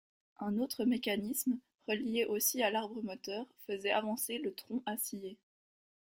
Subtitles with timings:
[0.39, 5.37] Un autre mécanisme, relié aussi à l'arbre moteur, faisait avancer le tronc à scier.